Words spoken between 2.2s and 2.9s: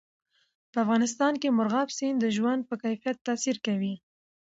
د ژوند په